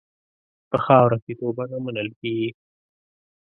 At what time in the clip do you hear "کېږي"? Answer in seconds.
2.19-2.49